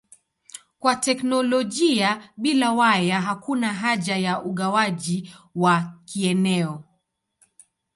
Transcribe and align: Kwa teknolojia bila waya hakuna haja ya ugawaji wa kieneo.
Kwa 0.79 0.95
teknolojia 0.95 2.31
bila 2.37 2.71
waya 2.73 3.21
hakuna 3.21 3.73
haja 3.73 4.17
ya 4.17 4.41
ugawaji 4.41 5.33
wa 5.55 5.93
kieneo. 6.05 6.83